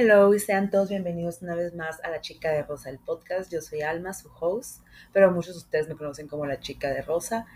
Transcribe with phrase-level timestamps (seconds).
[0.00, 3.50] Hello y sean todos bienvenidos una vez más a La Chica de Rosa, el podcast.
[3.50, 7.02] Yo soy Alma, su host, pero muchos de ustedes me conocen como La Chica de
[7.02, 7.46] Rosa.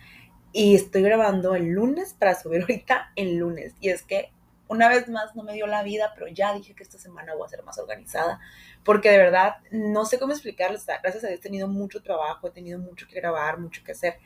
[0.51, 3.77] Y estoy grabando el lunes para subir ahorita el lunes.
[3.79, 4.33] Y es que
[4.67, 7.47] una vez más no me dio la vida, pero ya dije que esta semana voy
[7.47, 8.41] a ser más organizada,
[8.83, 10.85] porque de verdad no sé cómo explicarles.
[10.85, 14.19] Gracias a Dios he tenido mucho trabajo, he tenido mucho que grabar, mucho que hacer,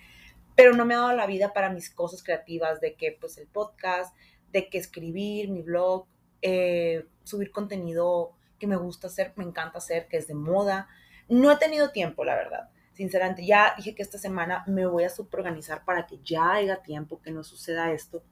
[0.54, 3.46] pero no me ha dado la vida para mis cosas creativas, de que pues el
[3.46, 4.16] podcast,
[4.52, 6.06] de que escribir, mi blog,
[6.42, 10.88] eh, subir contenido que me gusta hacer, me encanta hacer, que es de moda.
[11.28, 12.70] No he tenido tiempo, la verdad.
[12.92, 17.20] Sinceramente, ya dije que esta semana me voy a organizar para que ya haya tiempo,
[17.20, 18.22] que no suceda esto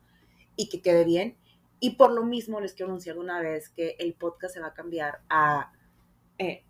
[0.56, 1.36] y que quede bien.
[1.80, 4.74] Y por lo mismo les quiero anunciar una vez que el podcast se va a
[4.74, 5.72] cambiar a,
[6.38, 6.64] eh,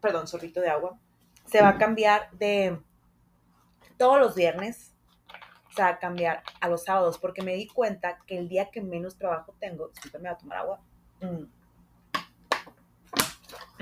[0.00, 1.00] perdón, sorrito de agua,
[1.46, 2.78] se va a cambiar de
[3.96, 4.94] todos los viernes,
[5.80, 9.54] a cambiar a los sábados, porque me di cuenta que el día que menos trabajo
[9.60, 10.80] tengo, siempre me voy a tomar agua,
[11.20, 11.44] mm,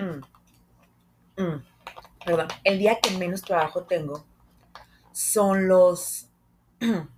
[0.02, 1.64] mm, mm,
[2.24, 4.24] perdón, el día que menos trabajo tengo
[5.12, 6.30] son los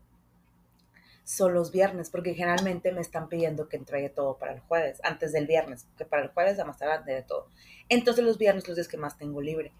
[1.24, 5.32] son los viernes, porque generalmente me están pidiendo que entregue todo para el jueves, antes
[5.32, 7.48] del viernes, que para el jueves a más tarde de todo.
[7.90, 9.72] Entonces los viernes los días que más tengo libre.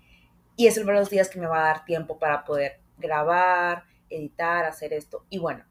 [0.57, 3.85] Y es uno de los días que me va a dar tiempo para poder grabar,
[4.11, 5.25] editar, hacer esto.
[5.31, 5.65] Y bueno,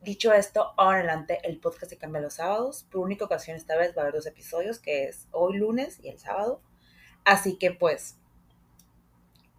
[0.00, 2.86] dicho esto, ahora en adelante el podcast se cambia los sábados.
[2.90, 6.08] Por única ocasión esta vez va a haber dos episodios, que es hoy lunes y
[6.08, 6.62] el sábado.
[7.24, 8.18] Así que pues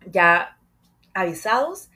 [0.05, 0.59] ya
[1.13, 1.89] avisados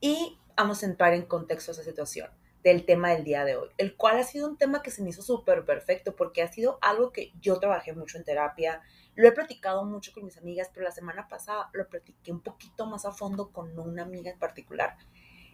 [0.00, 2.30] y vamos a entrar en contexto a esa situación
[2.62, 5.10] del tema del día de hoy, el cual ha sido un tema que se me
[5.10, 8.82] hizo súper perfecto porque ha sido algo que yo trabajé mucho en terapia,
[9.14, 12.86] lo he platicado mucho con mis amigas, pero la semana pasada lo platiqué un poquito
[12.86, 14.96] más a fondo con una amiga en particular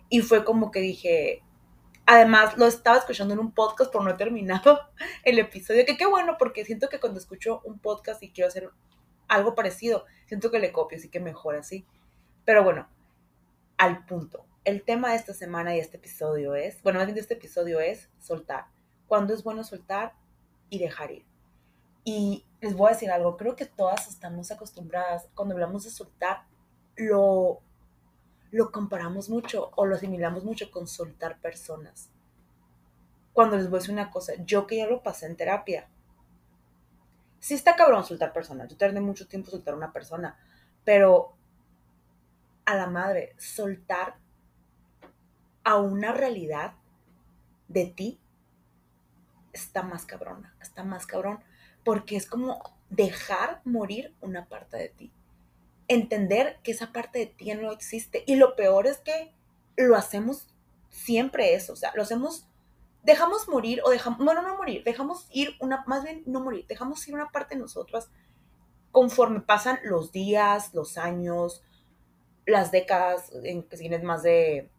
[0.09, 1.43] y fue como que dije,
[2.07, 4.81] además lo estaba escuchando en un podcast por no he terminado
[5.25, 8.71] el episodio, que qué bueno porque siento que cuando escucho un podcast y quiero hacer
[9.29, 11.87] algo parecido, siento que le copio, así que mejor así.
[12.45, 12.89] Pero bueno,
[13.77, 17.21] al punto el tema de esta semana y este episodio es, bueno, más bien de
[17.21, 18.67] este episodio es soltar.
[19.07, 20.15] ¿Cuándo es bueno soltar
[20.69, 21.25] y dejar ir?
[22.03, 26.47] Y les voy a decir algo, creo que todas estamos acostumbradas, cuando hablamos de soltar,
[26.97, 27.63] lo,
[28.57, 32.09] lo comparamos mucho o lo asimilamos mucho con soltar personas.
[33.35, 35.91] Cuando les voy a decir una cosa, yo que ya lo pasé en terapia,
[37.39, 40.39] sí está cabrón soltar personas, yo tardé mucho tiempo soltar una persona,
[40.85, 41.37] pero
[42.65, 44.17] a la madre, soltar
[45.63, 46.77] a una realidad
[47.69, 48.19] de ti,
[49.53, 51.41] está más cabrona, está más cabrón,
[51.85, 55.13] porque es como dejar morir una parte de ti.
[55.89, 58.25] Entender que esa parte de ti no existe.
[58.27, 59.33] Y lo peor es que
[59.77, 60.49] lo hacemos
[60.91, 62.49] siempre eso, o sea, lo hacemos,
[63.03, 67.07] dejamos morir o dejamos, bueno, no morir, dejamos ir una, más bien no morir, dejamos
[67.07, 68.11] ir una parte de nosotras
[68.91, 71.63] conforme pasan los días, los años,
[72.47, 74.71] las décadas, en que tienes más de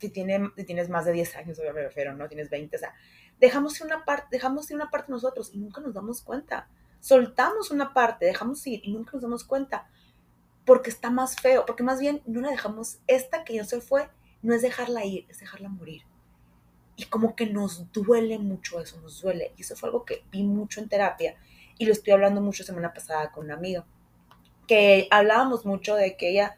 [0.00, 2.26] si, tiene, si tienes más de 10 años, me refiero, ¿no?
[2.28, 2.94] Tienes 20, o sea,
[3.38, 6.68] dejamos ir una parte, dejamos ir una parte nosotros y nunca nos damos cuenta.
[7.00, 9.90] Soltamos una parte, dejamos ir y nunca nos damos cuenta.
[10.70, 14.08] Porque está más feo, porque más bien no la dejamos, esta que ya se fue,
[14.40, 16.02] no es dejarla ir, es dejarla morir.
[16.94, 19.52] Y como que nos duele mucho eso, nos duele.
[19.56, 21.34] Y eso fue algo que vi mucho en terapia
[21.76, 23.84] y lo estoy hablando mucho semana pasada con una amiga,
[24.68, 26.56] que hablábamos mucho de que ella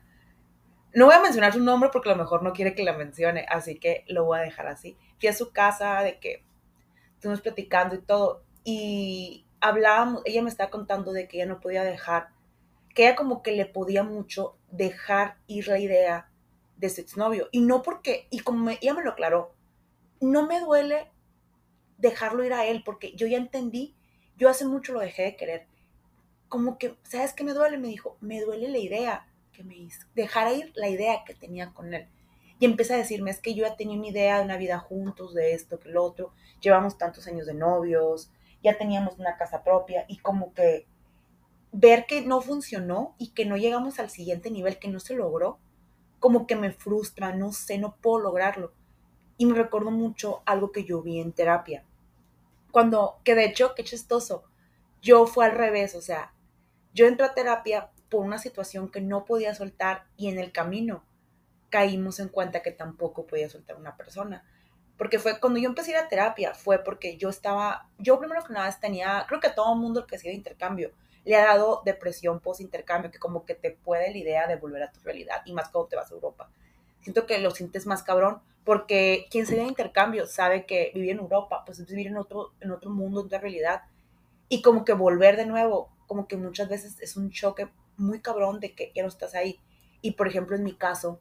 [0.92, 3.46] no voy a mencionar su nombre porque a lo mejor no quiere que la mencione,
[3.48, 4.98] así que lo voy a dejar así.
[5.20, 6.44] Fui a su casa de que
[7.14, 11.82] estuvimos platicando y todo, y hablábamos, ella me estaba contando de que ella no podía
[11.82, 12.28] dejar,
[12.94, 16.30] que ella como que le podía mucho dejar ir la idea
[16.76, 17.48] de su exnovio.
[17.52, 19.54] Y no porque, y como ella me lo aclaró,
[20.20, 21.10] no me duele
[21.98, 23.94] dejarlo ir a él, porque yo ya entendí,
[24.36, 25.66] yo hace mucho lo dejé de querer.
[26.48, 27.78] Como que, ¿sabes qué me duele?
[27.78, 31.72] Me dijo, me duele la idea que me hizo, dejar ir la idea que tenía
[31.72, 32.08] con él.
[32.58, 35.34] Y empecé a decirme, es que yo ya tenía una idea de una vida juntos,
[35.34, 38.30] de esto, que lo otro, llevamos tantos años de novios,
[38.62, 40.86] ya teníamos una casa propia y como que
[41.72, 45.58] ver que no funcionó y que no llegamos al siguiente nivel, que no se logró,
[46.20, 48.72] como que me frustra, no sé, no puedo lograrlo.
[49.38, 51.84] Y me recuerdo mucho algo que yo vi en terapia.
[52.70, 54.44] Cuando, que de hecho, qué chistoso,
[55.00, 56.32] yo fue al revés, o sea,
[56.94, 61.04] yo entré a terapia por una situación que no podía soltar y en el camino
[61.70, 64.44] caímos en cuenta que tampoco podía soltar una persona.
[64.98, 68.44] Porque fue cuando yo empecé a ir a terapia, fue porque yo estaba, yo primero
[68.44, 70.92] que nada tenía, creo que todo el mundo que ha sido intercambio
[71.24, 74.92] le ha dado depresión post-intercambio, que como que te puede la idea de volver a
[74.92, 76.50] tu realidad, y más cuando te vas a Europa.
[77.00, 81.18] Siento que lo sientes más cabrón, porque quien se da intercambio sabe que vivir en
[81.18, 83.82] Europa, pues es vivir en otro, en otro mundo, en otra realidad,
[84.48, 88.60] y como que volver de nuevo, como que muchas veces es un choque muy cabrón
[88.60, 89.60] de que ya no estás ahí.
[90.00, 91.20] Y por ejemplo, en mi caso,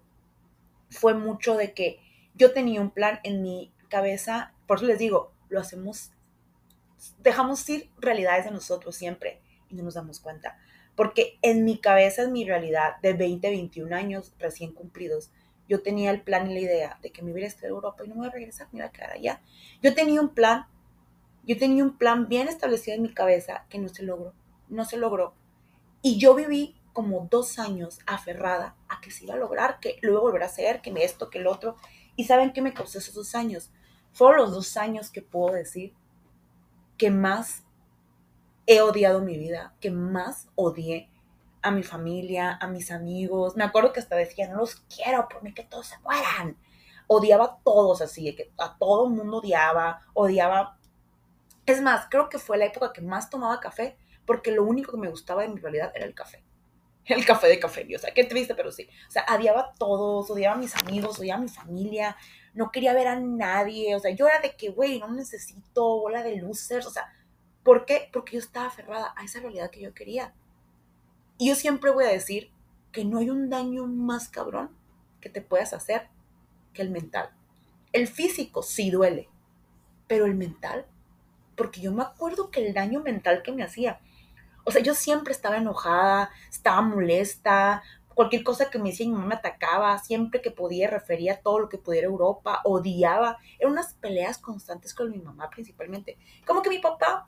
[0.89, 2.00] fue mucho de que
[2.33, 6.12] yo tenía un plan en mi cabeza, por eso les digo, lo hacemos,
[7.19, 10.57] dejamos ir realidades de nosotros siempre y no nos damos cuenta.
[10.95, 15.31] Porque en mi cabeza, en mi realidad de 20, 21 años recién cumplidos,
[15.68, 18.15] yo tenía el plan y la idea de que me hubiera a Europa y no
[18.15, 19.41] me voy a regresar, me iba a quedar allá.
[19.81, 20.65] Yo tenía un plan,
[21.45, 24.33] yo tenía un plan bien establecido en mi cabeza que no se logró,
[24.68, 25.33] no se logró.
[26.01, 30.12] Y yo viví como dos años aferrada a que se iba a lograr, que lo
[30.12, 31.77] iba a volver a hacer, que me esto, que el otro.
[32.15, 33.71] ¿Y saben qué me causó esos dos años?
[34.12, 35.94] Fueron los dos años que puedo decir
[36.97, 37.63] que más
[38.65, 41.09] he odiado mi vida, que más odié
[41.61, 43.55] a mi familia, a mis amigos.
[43.55, 46.57] Me acuerdo que hasta decía, no los quiero, por mí que todos se mueran.
[47.07, 50.77] Odiaba a todos así, que a todo el mundo odiaba, odiaba.
[51.65, 54.97] Es más, creo que fue la época que más tomaba café, porque lo único que
[54.97, 56.43] me gustaba de mi realidad era el café.
[57.05, 58.87] El café de café, o sea, qué triste, pero sí.
[59.07, 62.15] O sea, odiaba a todos, odiaba a mis amigos, odiaba a mi familia,
[62.53, 66.21] no quería ver a nadie, o sea, yo era de que, güey, no necesito bola
[66.21, 67.11] de losers, o sea,
[67.63, 68.09] ¿por qué?
[68.11, 70.33] Porque yo estaba aferrada a esa realidad que yo quería.
[71.37, 72.51] Y yo siempre voy a decir
[72.91, 74.69] que no hay un daño más cabrón
[75.19, 76.07] que te puedas hacer
[76.73, 77.29] que el mental.
[77.93, 79.29] El físico sí duele,
[80.07, 80.85] pero el mental,
[81.55, 83.99] porque yo me acuerdo que el daño mental que me hacía,
[84.63, 87.83] o sea, yo siempre estaba enojada, estaba molesta,
[88.13, 91.69] cualquier cosa que me decía mi mamá me atacaba, siempre que podía refería todo lo
[91.69, 96.79] que pudiera Europa, odiaba, eran unas peleas constantes con mi mamá principalmente, como que mi
[96.79, 97.27] papá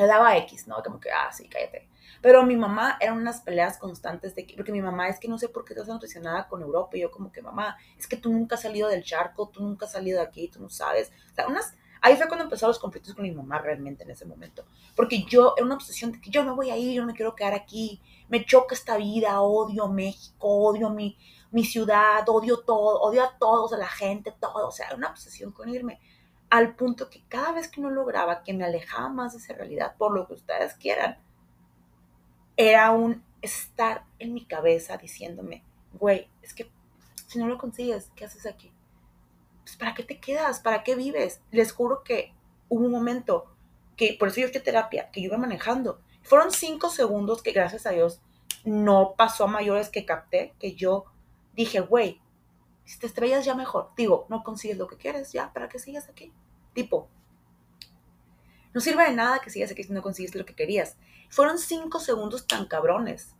[0.00, 0.82] le daba X, ¿no?
[0.82, 1.88] Como que, ah, sí, cállate.
[2.22, 5.38] Pero mi mamá eran unas peleas constantes de que, porque mi mamá es que no
[5.38, 6.96] sé por qué estás obsesionada con Europa.
[6.96, 9.86] Y yo como que, mamá, es que tú nunca has salido del charco, tú nunca
[9.86, 11.12] has salido de aquí, tú no sabes.
[11.32, 14.26] O sea, unas, ahí fue cuando empezaron los conflictos con mi mamá realmente en ese
[14.26, 14.66] momento.
[14.94, 17.34] Porque yo, era una obsesión de que yo me voy a ir, yo me quiero
[17.34, 21.16] quedar aquí, me choca esta vida, odio México, odio mi,
[21.50, 24.68] mi ciudad, odio todo, odio a todos, a la gente, todo.
[24.68, 26.00] O sea, era una obsesión con irme
[26.50, 29.94] al punto que cada vez que no lograba, que me alejaba más de esa realidad,
[29.96, 31.18] por lo que ustedes quieran,
[32.56, 36.70] era un estar en mi cabeza diciéndome, güey, es que
[37.26, 38.72] si no lo consigues, ¿qué haces aquí?
[39.62, 40.60] Pues, ¿para qué te quedas?
[40.60, 41.40] ¿Para qué vives?
[41.52, 42.34] Les juro que
[42.68, 43.54] hubo un momento
[43.96, 46.00] que, por eso yo fui a terapia, que yo iba manejando.
[46.22, 48.20] Fueron cinco segundos que, gracias a Dios,
[48.64, 51.04] no pasó a mayores que capté, que yo
[51.54, 52.20] dije, güey,
[52.90, 53.90] si te estrellas ya mejor.
[53.96, 56.32] Digo, no consigues lo que quieres, ya, ¿para qué sigas aquí?
[56.72, 57.08] Tipo,
[58.74, 60.96] no sirve de nada que sigas aquí si no consigues lo que querías.
[61.28, 63.36] Fueron cinco segundos tan cabrones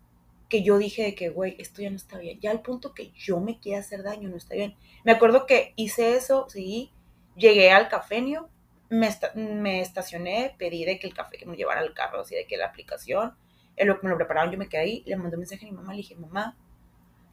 [0.49, 2.38] que yo dije que, güey, esto ya no está bien.
[2.38, 4.76] Ya al punto que yo me quiera hacer daño no está bien.
[5.05, 6.93] Me acuerdo que hice eso, sí,
[7.35, 8.49] llegué al cafenio,
[8.88, 12.46] me, me estacioné, pedí de que el café que me llevara al carro, así de
[12.46, 13.35] que la aplicación,
[13.75, 15.76] en lo me lo prepararon, yo me quedé ahí, le mandé un mensaje a mi
[15.76, 16.56] mamá, le dije, mamá,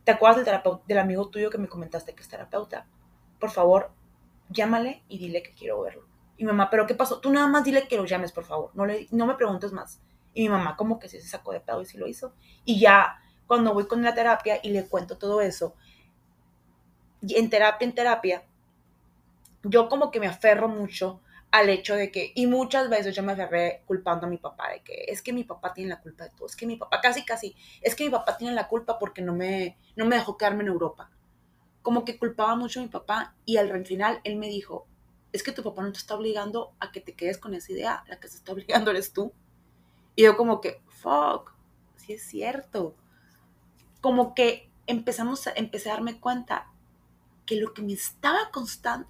[0.07, 2.87] ¿te acuerdas del, del amigo tuyo que me comentaste que es terapeuta?
[3.41, 3.91] Por favor,
[4.47, 6.07] llámale y dile que quiero verlo.
[6.37, 7.19] Y mi mamá, ¿pero qué pasó?
[7.19, 8.71] Tú nada más dile que lo llames, por favor.
[8.73, 10.01] No, le, no me preguntes más.
[10.33, 12.33] Y mi mamá como que sí se sacó de pedo y sí lo hizo.
[12.63, 15.75] Y ya cuando voy con la terapia y le cuento todo eso,
[17.21, 18.45] en terapia, en terapia,
[19.63, 21.19] yo como que me aferro mucho
[21.51, 24.81] al hecho de que, y muchas veces yo me aferré culpando a mi papá de
[24.81, 27.23] que es que mi papá tiene la culpa de todo, es que mi papá, casi
[27.23, 30.63] casi, es que mi papá tiene la culpa porque no me, no me dejó quedarme
[30.63, 31.09] en Europa.
[31.81, 34.87] Como que culpaba mucho a mi papá y al final él me dijo,
[35.31, 38.03] es que tu papá no te está obligando a que te quedes con esa idea,
[38.07, 39.31] la que se está obligando eres tú.
[40.15, 41.53] Y yo como que, fuck,
[41.95, 42.95] sí es cierto.
[44.01, 46.71] Como que empezamos a, empecé a darme cuenta
[47.45, 49.07] que lo que me estaba constant,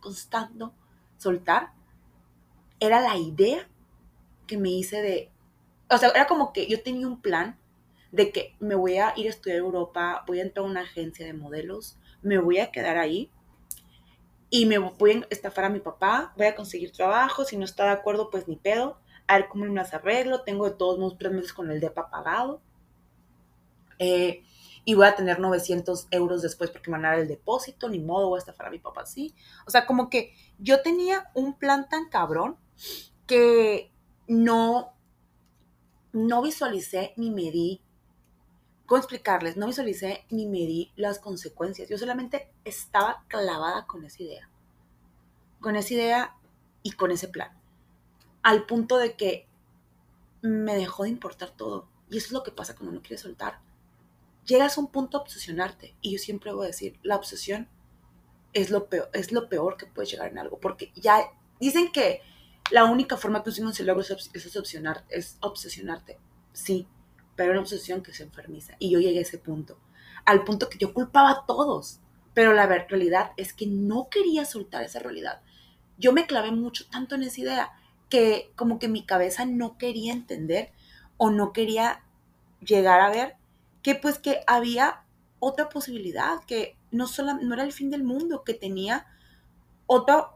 [0.00, 0.74] constando
[1.20, 1.72] soltar
[2.80, 3.68] era la idea
[4.46, 5.30] que me hice de,
[5.88, 7.58] o sea, era como que yo tenía un plan
[8.10, 10.80] de que me voy a ir a estudiar a Europa, voy a entrar a una
[10.80, 13.30] agencia de modelos, me voy a quedar ahí
[14.48, 17.84] y me voy a estafar a mi papá, voy a conseguir trabajo, si no está
[17.84, 21.18] de acuerdo, pues ni pedo, a ver cómo me las arreglo, tengo de todos modos
[21.18, 22.60] tres meses con el DEPA pagado,
[23.98, 24.42] eh,
[24.84, 28.28] y voy a tener 900 euros después porque me van a el depósito, ni modo,
[28.28, 29.34] voy a estafar a mi papá así.
[29.66, 32.56] O sea, como que yo tenía un plan tan cabrón
[33.26, 33.92] que
[34.26, 34.94] no,
[36.12, 37.82] no visualicé ni medí
[38.90, 39.56] ¿Cómo explicarles?
[39.56, 41.88] No visualicé ni medí las consecuencias.
[41.88, 44.50] Yo solamente estaba clavada con esa idea.
[45.60, 46.36] Con esa idea
[46.82, 47.56] y con ese plan.
[48.42, 49.46] Al punto de que
[50.42, 51.86] me dejó de importar todo.
[52.10, 53.60] Y eso es lo que pasa cuando uno quiere soltar.
[54.50, 55.94] Llegas a un punto a obsesionarte.
[56.00, 57.68] Y yo siempre voy a decir, la obsesión
[58.52, 60.58] es lo peor, es lo peor que puedes llegar en algo.
[60.58, 61.20] Porque ya
[61.60, 62.20] dicen que
[62.72, 66.18] la única forma que un logro es, es, es obsesionarte.
[66.52, 66.88] Sí,
[67.36, 68.74] pero una obsesión que se enfermiza.
[68.80, 69.78] Y yo llegué a ese punto.
[70.24, 72.00] Al punto que yo culpaba a todos.
[72.34, 75.42] Pero la realidad es que no quería soltar esa realidad.
[75.96, 77.70] Yo me clavé mucho tanto en esa idea
[78.08, 80.72] que como que mi cabeza no quería entender
[81.18, 82.02] o no quería
[82.60, 83.36] llegar a ver
[83.82, 85.04] que pues que había
[85.38, 89.06] otra posibilidad, que no, solo, no era el fin del mundo, que tenía
[89.86, 90.30] otra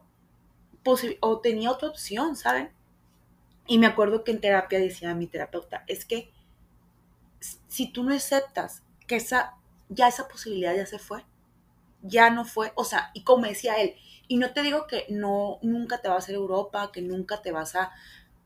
[1.20, 2.70] o tenía otra opción, ¿saben?
[3.66, 6.30] Y me acuerdo que en terapia decía mi terapeuta, es que
[7.68, 9.56] si tú no aceptas que esa,
[9.88, 11.24] ya esa posibilidad ya se fue,
[12.02, 13.94] ya no fue, o sea, y como decía él,
[14.28, 17.40] y no te digo que no, nunca te vas a ir a Europa, que nunca
[17.42, 17.92] te vas a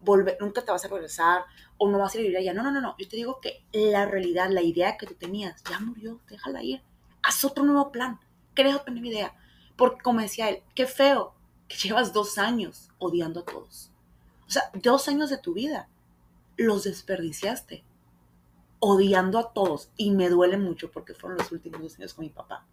[0.00, 1.44] volver, nunca te vas a regresar
[1.76, 2.54] o no vas a vivir allá.
[2.54, 2.94] No, no, no, no.
[2.98, 6.82] Yo te digo que la realidad, la idea que tú tenías, ya murió, déjala ir.
[7.22, 8.18] Haz otro nuevo plan,
[8.54, 9.34] crea otra nueva idea.
[9.76, 11.34] Porque como decía él, qué feo
[11.68, 13.92] que llevas dos años odiando a todos.
[14.46, 15.88] O sea, dos años de tu vida
[16.56, 17.84] los desperdiciaste
[18.80, 19.90] odiando a todos.
[19.96, 22.66] Y me duele mucho porque fueron los últimos dos años con mi papá.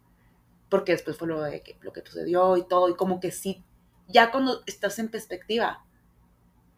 [0.68, 2.88] Porque después fue lo, de que, lo que sucedió y todo.
[2.88, 3.64] Y como que sí,
[4.08, 5.85] ya cuando estás en perspectiva,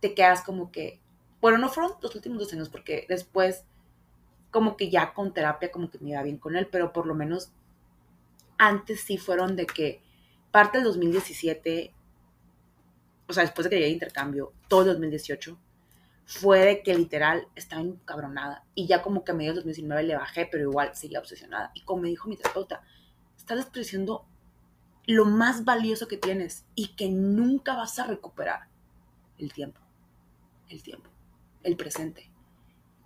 [0.00, 1.00] te quedas como que,
[1.40, 3.64] bueno, no fueron los últimos dos años porque después
[4.50, 7.14] como que ya con terapia como que me iba bien con él, pero por lo
[7.14, 7.52] menos
[8.56, 10.02] antes sí fueron de que
[10.50, 11.92] parte del 2017,
[13.28, 15.58] o sea, después de que llegué a intercambio, todo el 2018,
[16.26, 20.16] fue de que literal estaba encabronada y ya como que a mediados del 2019 le
[20.16, 21.70] bajé, pero igual seguía obsesionada.
[21.74, 22.82] Y como me dijo mi terapeuta,
[23.36, 24.26] estás despreciando
[25.06, 28.68] lo más valioso que tienes y que nunca vas a recuperar
[29.38, 29.80] el tiempo,
[30.68, 31.10] el tiempo,
[31.62, 32.30] el presente.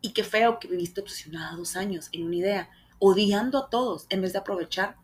[0.00, 4.20] Y qué feo que viviste obsesionada dos años en una idea, odiando a todos en
[4.20, 4.96] vez de aprovechar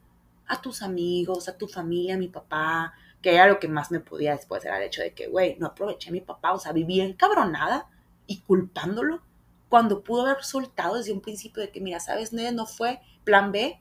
[0.47, 4.01] a tus amigos, a tu familia, a mi papá, que era lo que más me
[4.01, 6.73] podía después, era el hecho de que, güey, no aproveché a mi papá, o sea,
[6.73, 7.87] vivía encabronada
[8.27, 9.23] y culpándolo
[9.69, 13.81] cuando pudo haber soltado desde un principio de que, mira, sabes, no fue plan B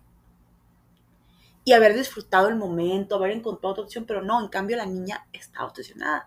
[1.64, 5.28] y haber disfrutado el momento, haber encontrado otra opción, pero no, en cambio la niña
[5.34, 6.26] estaba obsesionada.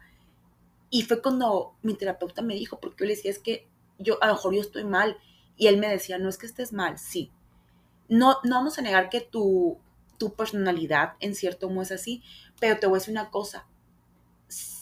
[0.91, 3.69] Y fue cuando mi terapeuta me dijo, porque yo le decía, es que
[3.99, 5.17] yo, a lo mejor yo estoy mal,
[5.57, 7.31] y él me decía, no es que estés mal, sí.
[8.09, 9.79] No, no vamos a negar que tu,
[10.19, 12.23] tu personalidad en cierto modo es así,
[12.59, 13.67] pero te voy a decir una cosa,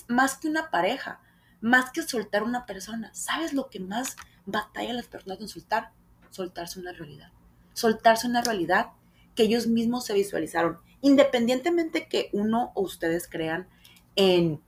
[0.09, 1.21] más que una pareja,
[1.61, 5.93] más que soltar una persona, ¿sabes lo que más batalla a las personas en soltar?
[6.31, 7.33] Soltarse una realidad.
[7.75, 8.93] Soltarse una realidad
[9.35, 10.79] que ellos mismos se visualizaron.
[11.00, 13.69] Independientemente que uno o ustedes crean
[14.17, 14.62] en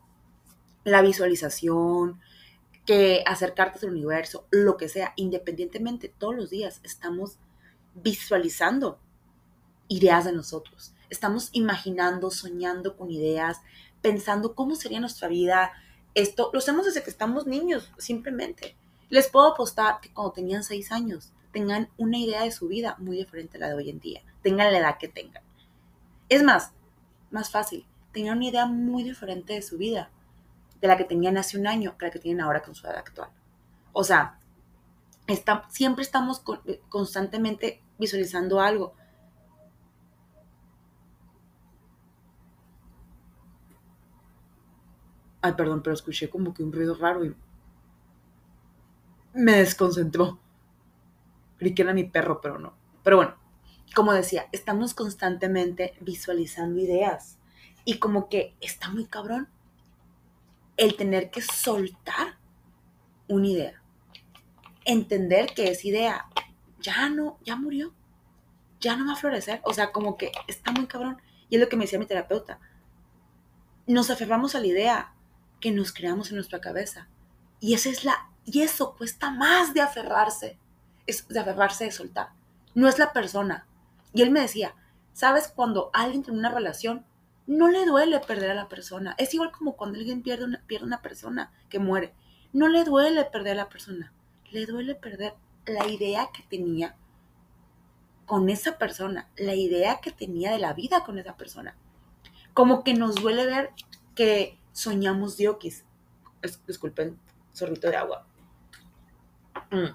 [0.85, 2.21] la visualización,
[2.87, 7.39] que hacer cartas del universo, lo que sea, independientemente, todos los días estamos
[7.95, 8.99] visualizando
[9.89, 10.93] ideas de nosotros.
[11.11, 13.59] Estamos imaginando, soñando con ideas,
[14.01, 15.73] pensando cómo sería nuestra vida,
[16.15, 18.77] esto lo hacemos desde que estamos niños, simplemente.
[19.09, 23.17] Les puedo apostar que cuando tenían seis años tengan una idea de su vida muy
[23.17, 25.43] diferente a la de hoy en día, tengan la edad que tengan.
[26.29, 26.73] Es más,
[27.31, 30.11] más fácil, tengan una idea muy diferente de su vida,
[30.81, 32.97] de la que tenían hace un año que la que tienen ahora con su edad
[32.97, 33.31] actual.
[33.93, 34.39] O sea,
[35.69, 36.43] siempre estamos
[36.89, 38.95] constantemente visualizando algo.
[45.43, 47.35] Ay, perdón, pero escuché como que un ruido raro y
[49.33, 50.39] me desconcentró.
[51.57, 52.75] Creí que era mi perro, pero no.
[53.03, 53.37] Pero bueno,
[53.95, 57.39] como decía, estamos constantemente visualizando ideas
[57.85, 59.49] y como que está muy cabrón
[60.81, 62.39] el tener que soltar
[63.29, 63.83] una idea.
[64.87, 66.27] Entender que esa idea
[66.81, 67.93] ya no, ya murió,
[68.81, 69.61] ya no va a florecer.
[69.65, 71.21] O sea, como que está muy cabrón.
[71.51, 72.61] Y es lo que me decía mi terapeuta.
[73.87, 75.13] Nos aferramos a la idea
[75.61, 77.09] que nos creamos en nuestra cabeza.
[77.61, 80.59] Y esa es la y eso cuesta más de aferrarse,
[81.07, 82.31] es de aferrarse de soltar.
[82.75, 83.67] No es la persona.
[84.15, 84.75] Y él me decía,
[85.13, 87.05] ¿sabes cuando alguien tiene una relación
[87.51, 89.17] no le duele perder a la persona?
[89.19, 92.15] Es igual como cuando alguien pierde una, pierde una persona que muere.
[92.53, 94.13] No le duele perder a la persona,
[94.53, 95.35] le duele perder
[95.67, 96.95] la idea que tenía
[98.25, 101.77] con esa persona, la idea que tenía de la vida con esa persona.
[102.55, 103.71] Como que nos duele ver
[104.15, 105.85] que soñamos diokis.
[106.69, 107.19] disculpen,
[107.53, 108.27] sorbito de agua.
[109.73, 109.89] Mm.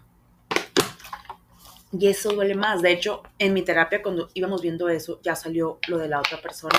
[1.98, 2.82] Y eso duele más.
[2.82, 6.42] De hecho, en mi terapia, cuando íbamos viendo eso, ya salió lo de la otra
[6.42, 6.78] persona.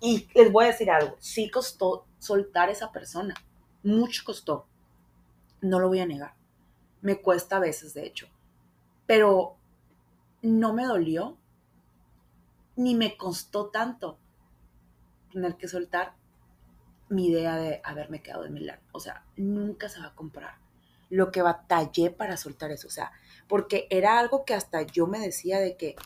[0.00, 3.34] Y les voy a decir algo, sí costó soltar esa persona.
[3.82, 4.66] Mucho costó.
[5.60, 6.34] No lo voy a negar.
[7.00, 8.28] Me cuesta a veces, de hecho.
[9.06, 9.56] Pero
[10.42, 11.36] no me dolió,
[12.76, 14.18] ni me costó tanto
[15.32, 16.14] tener que soltar
[17.08, 18.80] mi idea de haberme quedado en Milán.
[18.92, 20.58] O sea, nunca se va a comprar
[21.10, 22.86] lo que batallé para soltar eso.
[22.88, 23.12] O sea,
[23.48, 25.96] porque era algo que hasta yo me decía de que,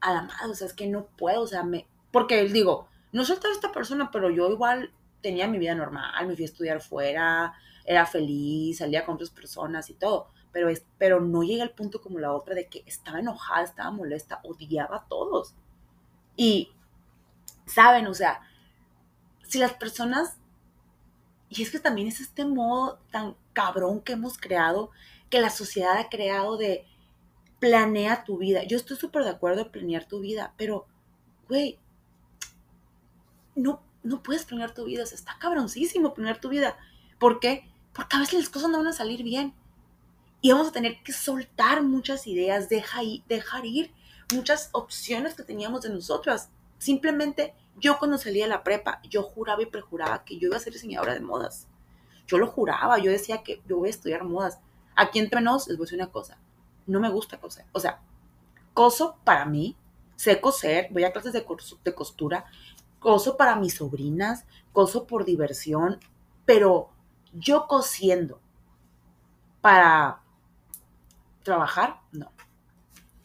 [0.00, 1.86] a la madre, o sea, es que no puedo, o sea, me...
[2.10, 6.44] Porque digo, no soltaba esta persona, pero yo igual tenía mi vida normal, me fui
[6.44, 7.54] a estudiar fuera,
[7.84, 12.00] era feliz, salía con otras personas y todo, pero, es, pero no llegué al punto
[12.00, 15.54] como la otra de que estaba enojada, estaba molesta, odiaba a todos.
[16.36, 16.72] Y,
[17.66, 18.06] ¿saben?
[18.06, 18.40] O sea,
[19.46, 20.36] si las personas,
[21.48, 24.90] y es que también es este modo tan cabrón que hemos creado,
[25.30, 26.86] que la sociedad ha creado de
[27.58, 28.64] planea tu vida.
[28.64, 30.86] Yo estoy súper de acuerdo en planear tu vida, pero,
[31.48, 31.78] güey,
[33.54, 35.02] no, no puedes planear tu vida.
[35.02, 36.76] O sea, está cabroncísimo planear tu vida.
[37.18, 37.68] ¿Por qué?
[37.92, 39.54] Porque a veces las cosas no van a salir bien.
[40.40, 43.92] Y vamos a tener que soltar muchas ideas, dejar ir, dejar ir
[44.34, 46.50] muchas opciones que teníamos de nosotras.
[46.78, 50.60] Simplemente yo cuando salía de la prepa, yo juraba y prejuraba que yo iba a
[50.60, 51.68] ser diseñadora de modas.
[52.26, 54.58] Yo lo juraba, yo decía que yo voy a estudiar modas.
[54.96, 56.38] Aquí entre nos les voy a decir una cosa,
[56.86, 57.64] no me gusta coser.
[57.72, 58.00] O sea,
[58.74, 59.76] coso para mí,
[60.16, 61.44] sé coser, voy a clases de,
[61.84, 62.46] de costura,
[63.02, 65.98] coso para mis sobrinas, coso por diversión,
[66.46, 66.90] pero
[67.32, 68.40] yo cosiendo
[69.60, 70.22] para
[71.42, 72.32] trabajar, no,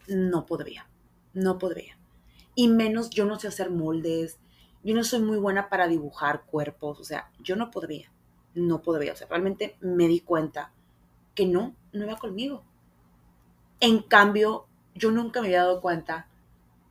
[0.08, 0.88] no podría,
[1.32, 1.96] no podría.
[2.54, 4.38] Y menos yo no sé hacer moldes,
[4.82, 8.10] yo no soy muy buena para dibujar cuerpos, o sea, yo no podría,
[8.54, 10.72] no podría, o sea, realmente me di cuenta
[11.34, 12.64] que no, no iba conmigo.
[13.80, 16.26] En cambio, yo nunca me había dado cuenta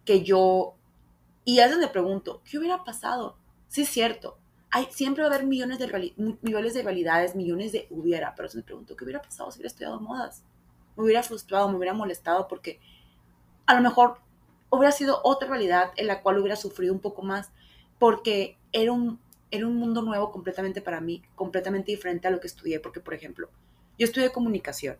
[0.05, 0.75] que yo,
[1.47, 3.37] y a veces me pregunto, ¿qué hubiera pasado?
[3.69, 4.37] Sí es cierto,
[4.69, 8.57] hay, siempre va a haber millones de, millones de realidades, millones de hubiera, pero se
[8.57, 10.43] me pregunto, ¿qué hubiera pasado si hubiera estudiado modas?
[10.97, 12.81] Me hubiera frustrado, me hubiera molestado porque
[13.65, 14.17] a lo mejor
[14.69, 17.49] hubiera sido otra realidad en la cual hubiera sufrido un poco más
[17.97, 19.17] porque era un,
[19.49, 23.13] era un mundo nuevo completamente para mí, completamente diferente a lo que estudié, porque por
[23.13, 23.49] ejemplo,
[23.97, 24.97] yo estudié comunicación,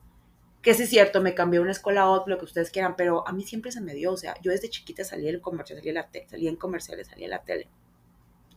[0.62, 3.28] que sí es cierto, me cambié una escuela a otra, lo que ustedes quieran, pero
[3.28, 5.94] a mí siempre se me dio, o sea, yo desde chiquita salía en comercial, salía,
[5.94, 7.70] la salía en comerciales, salía en la tele.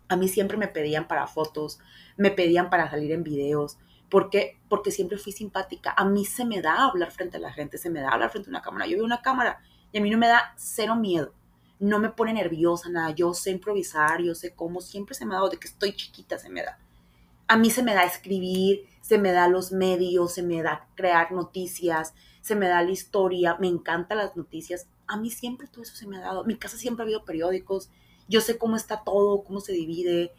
[0.09, 1.79] A mí siempre me pedían para fotos,
[2.17, 3.79] me pedían para salir en videos.
[4.09, 4.59] ¿Por qué?
[4.69, 5.95] Porque siempre fui simpática.
[5.97, 8.49] A mí se me da hablar frente a la gente, se me da hablar frente
[8.49, 8.87] a una cámara.
[8.87, 9.61] Yo veo una cámara
[9.93, 11.33] y a mí no me da cero miedo.
[11.79, 13.11] No me pone nerviosa, nada.
[13.11, 14.81] Yo sé improvisar, yo sé cómo.
[14.81, 16.79] Siempre se me ha dado de que estoy chiquita, se me da.
[17.51, 21.33] A mí se me da escribir, se me da los medios, se me da crear
[21.33, 24.87] noticias, se me da la historia, me encantan las noticias.
[25.09, 26.43] A mí siempre todo eso se me ha dado.
[26.43, 27.91] En mi casa siempre ha habido periódicos,
[28.29, 30.33] yo sé cómo está todo, cómo se divide,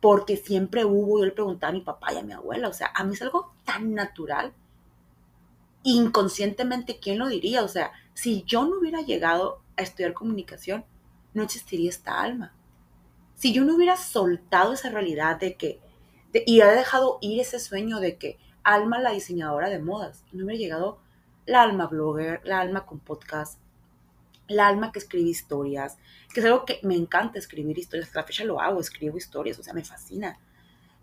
[0.00, 2.90] porque siempre hubo, yo le preguntaba a mi papá y a mi abuela, o sea,
[2.94, 4.54] a mí es algo tan natural.
[5.82, 7.62] Inconscientemente, ¿quién lo diría?
[7.62, 10.86] O sea, si yo no hubiera llegado a estudiar comunicación,
[11.34, 12.54] no existiría esta alma.
[13.34, 15.84] Si yo no hubiera soltado esa realidad de que
[16.46, 20.58] y ha dejado ir ese sueño de que Alma, la diseñadora de modas, no hubiera
[20.58, 20.98] llegado
[21.46, 23.60] la alma blogger, la alma con podcast,
[24.48, 25.98] la alma que escribe historias,
[26.34, 29.56] que es algo que me encanta escribir historias, hasta la fecha lo hago, escribo historias,
[29.60, 30.40] o sea, me fascina.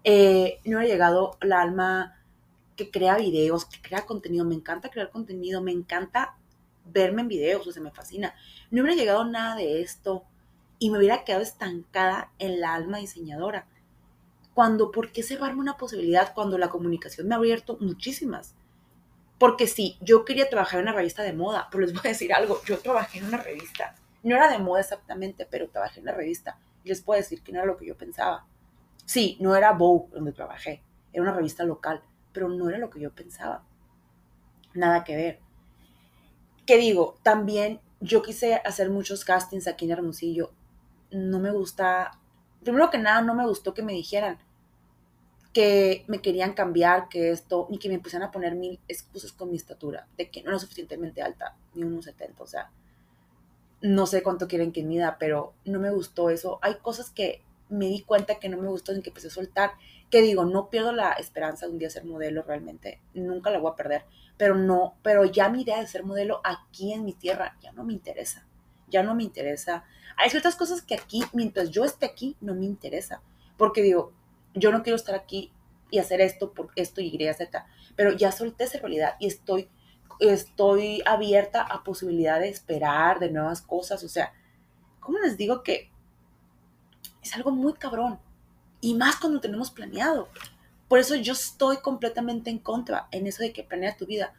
[0.04, 2.20] Eh, no hubiera llegado la alma
[2.76, 6.36] que crea videos, que crea contenido, me encanta crear contenido, me encanta
[6.84, 8.36] verme en videos, o sea, me fascina.
[8.72, 10.26] No hubiera llegado nada de esto
[10.80, 13.68] y me hubiera quedado estancada en la alma diseñadora
[14.54, 18.56] cuando, ¿por qué cerrarme una posibilidad cuando la comunicación me ha abierto muchísimas?
[19.40, 22.34] Porque sí, yo quería trabajar en una revista de moda, pero les voy a decir
[22.34, 26.14] algo, yo trabajé en una revista, no era de moda exactamente, pero trabajé en una
[26.14, 28.46] revista y les puedo decir que no era lo que yo pensaba.
[29.06, 33.00] Sí, no era Vogue donde trabajé, era una revista local, pero no era lo que
[33.00, 33.64] yo pensaba.
[34.74, 35.40] Nada que ver.
[36.66, 37.18] ¿Qué digo?
[37.24, 40.52] También yo quise hacer muchos castings aquí en Hermosillo.
[41.12, 42.20] No me gusta
[42.64, 44.40] primero que nada no me gustó que me dijeran
[45.54, 49.52] que me querían cambiar, que esto, ni que me pusieran a poner mil excusas con
[49.52, 52.72] mi estatura, de que no era suficientemente alta, ni unos 70, o sea,
[53.82, 56.58] no sé cuánto quieren que mida, pero no me gustó eso.
[56.62, 59.74] Hay cosas que me di cuenta que no me gustó en que empecé a soltar,
[60.10, 63.72] que digo, no pierdo la esperanza de un día ser modelo realmente, nunca la voy
[63.72, 64.06] a perder,
[64.38, 67.84] pero no, pero ya mi idea de ser modelo aquí en mi tierra ya no
[67.84, 68.46] me interesa,
[68.94, 69.84] ya no me interesa
[70.16, 73.22] hay ciertas cosas que aquí, mientras yo esté aquí, no me interesa.
[73.58, 74.14] Porque digo,
[74.54, 75.52] yo no quiero estar aquí
[75.90, 77.66] y hacer esto por esto y Z.
[77.96, 79.70] Pero ya solté esa realidad y estoy,
[80.20, 84.04] estoy abierta a posibilidad de esperar de nuevas cosas.
[84.04, 84.34] O sea,
[85.00, 85.92] ¿cómo les digo que
[87.22, 88.20] es algo muy cabrón?
[88.82, 90.30] Y más cuando tenemos planeado.
[90.88, 94.34] Por eso yo estoy completamente en contra en eso de que planea tu vida.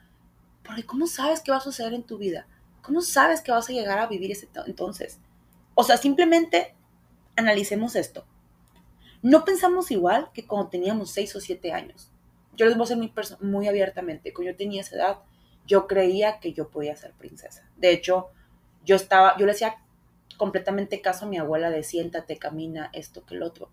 [0.62, 2.46] Porque ¿cómo sabes qué va a suceder en tu vida?
[2.84, 5.18] ¿Cómo sabes que vas a llegar a vivir ese entonces?
[5.74, 6.74] O sea, simplemente
[7.34, 8.26] analicemos esto.
[9.22, 12.12] no pensamos igual que cuando teníamos 6 o 7 años.
[12.56, 15.18] Yo les voy a decir muy, muy abiertamente, cuando yo tenía esa edad,
[15.66, 17.66] yo creía que yo podía ser princesa.
[17.76, 18.28] De hecho,
[18.84, 19.76] yo estaba, yo le hacía
[20.36, 23.70] completamente caso a mi abuela de siéntate, camina, esto que el otro,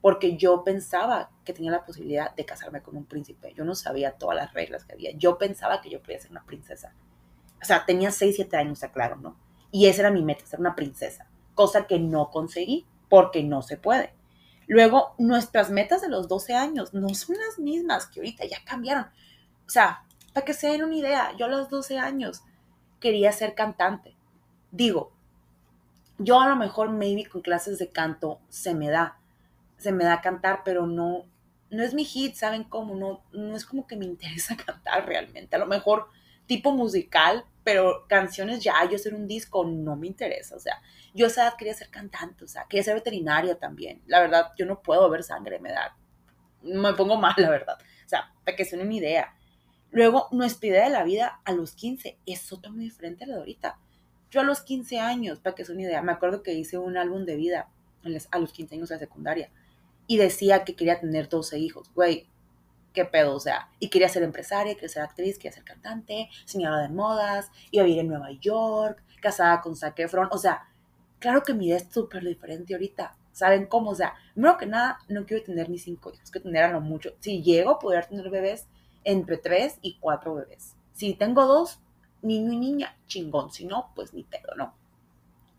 [0.00, 3.52] porque yo pensaba que tenía la posibilidad de casarme con un príncipe.
[3.54, 5.10] Yo no sabía todas las reglas que había.
[5.12, 6.94] Yo pensaba que yo podía ser una princesa.
[7.64, 9.38] O sea, tenía 6, 7 años, claro, ¿no?
[9.70, 13.78] Y esa era mi meta, ser una princesa, cosa que no conseguí porque no se
[13.78, 14.12] puede.
[14.66, 19.06] Luego, nuestras metas de los 12 años no son las mismas que ahorita, ya cambiaron.
[19.66, 22.42] O sea, para que se den una idea, yo a los 12 años
[23.00, 24.14] quería ser cantante.
[24.70, 25.10] Digo,
[26.18, 29.16] yo a lo mejor maybe con clases de canto se me da,
[29.78, 31.24] se me da cantar, pero no,
[31.70, 32.94] no es mi hit, ¿saben cómo?
[32.94, 35.56] No, no es como que me interesa cantar realmente.
[35.56, 36.08] A lo mejor
[36.46, 40.80] tipo musical, pero canciones ya, yo hacer un disco no me interesa, o sea,
[41.14, 44.02] yo esa edad quería ser cantante, o sea, quería ser veterinaria también.
[44.06, 45.96] La verdad, yo no puedo ver sangre, me da,
[46.62, 47.78] me pongo mal, la verdad.
[47.80, 49.34] O sea, para que se una idea.
[49.90, 53.34] Luego, nuestra idea de la vida a los 15 es otra muy diferente a la
[53.34, 53.78] de ahorita.
[54.30, 56.96] Yo a los 15 años, para que se una idea, me acuerdo que hice un
[56.96, 57.70] álbum de vida
[58.30, 59.50] a los 15 años de secundaria
[60.06, 61.92] y decía que quería tener 12 hijos.
[61.94, 62.28] Güey,
[62.94, 66.78] qué pedo, o sea, y quería ser empresaria, quería ser actriz, quería ser cantante, señora
[66.78, 70.68] de modas, iba a vivir en Nueva York, casada con Zac Efron, o sea,
[71.18, 73.90] claro que mi idea es súper diferente ahorita, ¿saben cómo?
[73.90, 76.80] O sea, primero que nada, no quiero tener ni cinco hijos, que tener a lo
[76.80, 78.68] mucho, si llego a poder tener bebés,
[79.02, 80.76] entre tres y cuatro bebés.
[80.92, 81.80] Si tengo dos,
[82.22, 84.72] niño y niña, chingón, si no, pues ni pedo, no.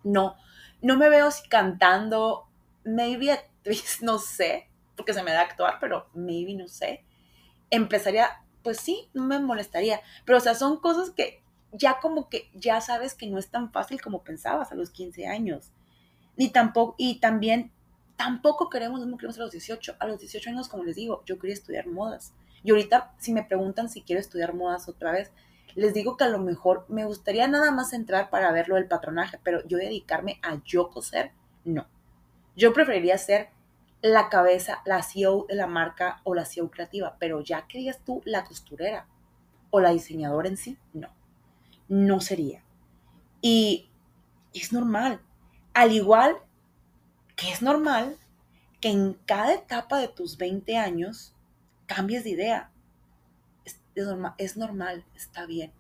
[0.04, 0.36] No,
[0.82, 2.48] no me veo si cantando,
[2.86, 7.04] maybe actriz, no sé, porque se me da actuar, pero maybe no sé
[7.70, 10.02] empezaría, pues sí, no me molestaría.
[10.26, 13.72] Pero, o sea, son cosas que ya como que ya sabes que no es tan
[13.72, 15.72] fácil como pensabas a los 15 años.
[16.38, 17.72] Ni tampoco, y también,
[18.16, 19.96] tampoco queremos, no queremos a los 18.
[20.00, 22.34] A los 18 años, como les digo, yo quería estudiar modas.
[22.64, 25.32] Y ahorita, si me preguntan si quiero estudiar modas otra vez,
[25.76, 28.88] les digo que a lo mejor me gustaría nada más entrar para ver lo del
[28.88, 31.32] patronaje, pero yo dedicarme a yo coser,
[31.66, 31.86] no.
[32.56, 33.50] Yo preferiría ser
[34.12, 38.02] la cabeza, la CEO de la marca o la CEO creativa, pero ya que digas
[38.06, 39.08] tú la costurera
[39.72, 41.10] o la diseñadora en sí, no,
[41.88, 42.64] no sería.
[43.42, 43.90] Y
[44.54, 45.22] es normal,
[45.74, 46.38] al igual
[47.36, 48.20] que es normal
[48.80, 51.34] que en cada etapa de tus 20 años
[51.88, 52.72] cambies de idea.
[53.64, 55.74] Es, normal, es normal, está bien.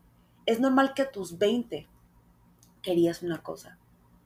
[0.47, 1.87] Es normal que a tus 20
[2.81, 3.77] querías una cosa,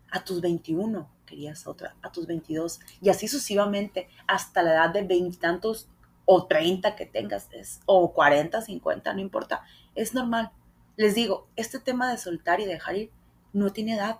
[0.09, 5.03] a tus 21 querías otra, a tus 22 y así sucesivamente hasta la edad de
[5.03, 5.87] veintitantos
[6.25, 9.63] o 30 que tengas, es, o 40, 50, no importa,
[9.95, 10.51] es normal.
[10.95, 13.11] Les digo, este tema de soltar y dejar ir
[13.53, 14.19] no tiene edad.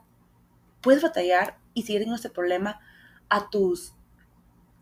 [0.82, 2.80] Puedes batallar y seguir teniendo este problema
[3.30, 3.94] a tus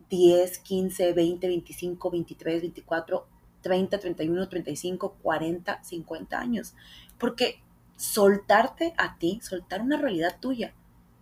[0.10, 3.28] 10, 15, 20, 25, 23, 24,
[3.62, 6.76] 30, 31, 35, 40, 50 años.
[7.18, 7.62] Porque
[7.98, 10.74] soltarte a ti, soltar una realidad tuya,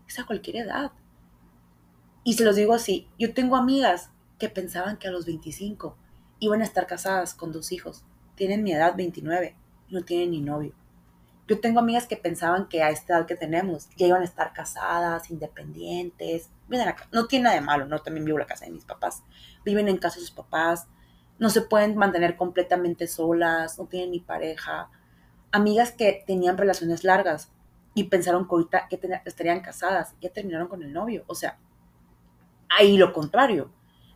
[0.07, 0.91] es a cualquier edad.
[2.23, 5.95] Y se los digo así, yo tengo amigas que pensaban que a los 25
[6.39, 8.03] iban a estar casadas con dos hijos.
[8.35, 9.55] Tienen mi edad 29
[9.87, 10.73] y no tienen ni novio.
[11.47, 14.51] Yo tengo amigas que pensaban que a esta edad que tenemos ya iban a estar
[14.53, 16.49] casadas, independientes.
[17.11, 19.23] No tiene nada de malo, no también vivo en la casa de mis papás.
[19.63, 20.87] Viven en casa de sus papás,
[21.37, 24.89] no se pueden mantener completamente solas, no tienen ni pareja.
[25.51, 27.51] Amigas que tenían relaciones largas
[27.95, 28.47] y pensaron
[28.89, 31.23] que estarían casadas, ya terminaron con el novio.
[31.27, 31.57] O sea,
[32.69, 33.71] ahí lo contrario.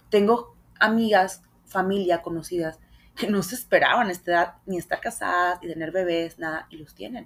[0.10, 2.78] Tengo amigas, familia, conocidas,
[3.15, 6.94] que no se esperaban esta edad ni estar casadas, ni tener bebés, nada, y los
[6.94, 7.26] tienen.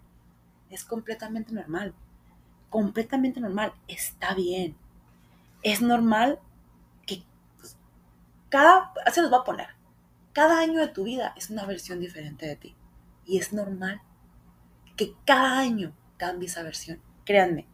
[0.70, 1.96] Es completamente normal.
[2.70, 3.74] Completamente normal.
[3.88, 4.76] Está bien.
[5.64, 6.40] Es normal
[7.08, 7.24] que
[7.58, 7.76] pues,
[8.50, 9.70] cada, se los va a poner,
[10.34, 12.76] cada año de tu vida es una versión diferente de ti.
[13.26, 14.02] Y es normal
[14.96, 17.02] que cada año cambie esa versión.
[17.26, 17.68] Créanme,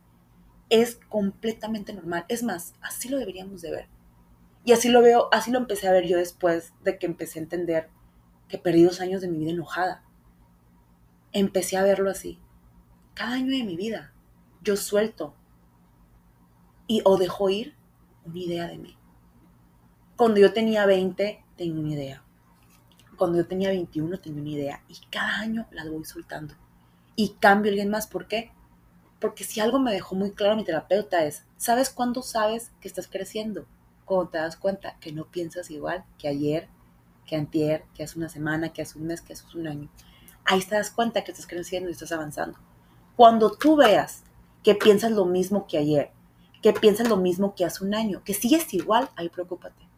[0.70, 2.26] es completamente normal.
[2.30, 3.88] Es más, así lo deberíamos de ver.
[4.66, 7.44] Y así lo veo, así lo empecé a ver yo después de que empecé a
[7.44, 7.90] entender
[8.48, 10.04] que perdí dos años de mi vida enojada.
[11.32, 12.40] Empecé a verlo así.
[13.14, 14.14] Cada año de mi vida
[14.64, 15.36] yo suelto
[16.88, 17.76] y o dejo ir
[18.26, 18.98] una idea de mí.
[20.16, 22.24] Cuando yo tenía 20, tenía una idea.
[23.16, 24.84] Cuando yo tenía 21, tenía una idea.
[24.88, 26.56] Y cada año las voy soltando.
[27.20, 28.08] Y cambio a alguien más.
[28.08, 28.50] ¿Por qué?
[29.20, 33.10] Porque si algo me dejó muy claro mi terapeuta es, ¿sabes cuándo sabes que estás
[33.10, 33.66] creciendo?
[34.06, 36.70] Cuando te das cuenta que no piensas igual que ayer,
[37.26, 39.90] que antier, que hace una semana, que hace un mes, que hace un año.
[40.46, 42.58] Ahí te das cuenta que estás creciendo y estás avanzando.
[43.18, 44.24] Cuando tú veas
[44.64, 46.12] que piensas lo mismo que ayer,
[46.62, 49.90] que piensas lo mismo que hace un año, que sigues igual, ahí preocúpate.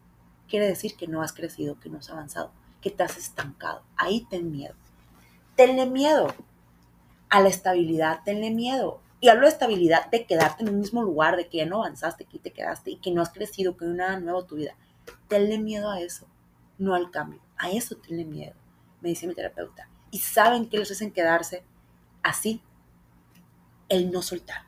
[0.50, 3.84] quiere decir que no has crecido, que no has avanzado, que te has estancado.
[3.96, 4.74] Ahí ten miedo.
[5.56, 6.34] Tenle miedo
[7.32, 9.02] a la estabilidad, tenle miedo.
[9.22, 12.26] Y hablo de estabilidad, de quedarte en un mismo lugar, de que ya no avanzaste,
[12.26, 14.56] que te quedaste y que no has crecido, que no hay nada nuevo en tu
[14.56, 14.76] vida.
[15.28, 16.28] Tenle miedo a eso,
[16.78, 17.40] no al cambio.
[17.58, 18.54] A eso tenle miedo,
[19.00, 19.88] me dice mi terapeuta.
[20.12, 21.64] Y saben que los hacen quedarse
[22.22, 22.62] así,
[23.88, 24.64] el no soltar.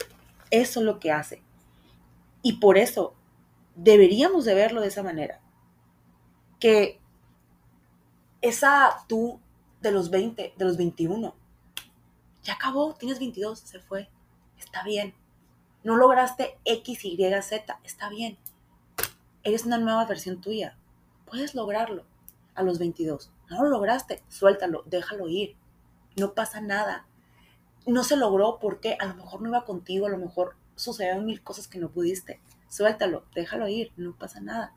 [0.49, 1.41] Eso es lo que hace.
[2.43, 3.13] Y por eso
[3.75, 5.41] deberíamos de verlo de esa manera.
[6.59, 7.01] Que
[8.41, 9.41] esa tú
[9.81, 11.35] de los 20, de los 21,
[12.43, 14.09] ya acabó, tienes 22, se fue,
[14.57, 15.13] está bien.
[15.83, 18.37] No lograste X, Y, Z, está bien.
[19.43, 20.77] Eres una nueva versión tuya.
[21.25, 22.05] Puedes lograrlo
[22.55, 23.31] a los 22.
[23.49, 25.55] No lo lograste, suéltalo, déjalo ir.
[26.15, 27.05] No pasa nada.
[27.85, 31.43] No se logró porque a lo mejor no iba contigo, a lo mejor sucedieron mil
[31.43, 32.39] cosas que no pudiste.
[32.69, 34.73] Suéltalo, déjalo ir, no pasa nada.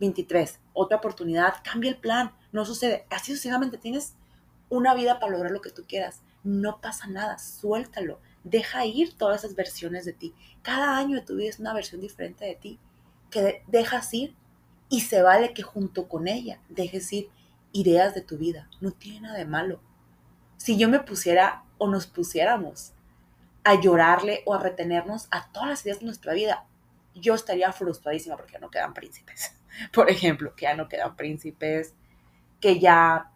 [0.00, 3.06] 23, otra oportunidad, cambia el plan, no sucede.
[3.10, 4.14] Así sucesivamente tienes
[4.68, 6.22] una vida para lograr lo que tú quieras.
[6.44, 8.20] No pasa nada, suéltalo.
[8.44, 10.34] Deja ir todas esas versiones de ti.
[10.62, 12.78] Cada año de tu vida es una versión diferente de ti
[13.30, 14.34] que dejas ir
[14.88, 17.30] y se vale que junto con ella dejes ir
[17.72, 18.68] ideas de tu vida.
[18.80, 19.80] No tiene nada de malo.
[20.56, 22.92] Si yo me pusiera o nos pusiéramos
[23.64, 26.66] a llorarle o a retenernos a todas las ideas de nuestra vida,
[27.14, 29.54] yo estaría frustradísima porque ya no quedan príncipes.
[29.92, 31.94] Por ejemplo, que ya no quedan príncipes,
[32.60, 33.31] que ya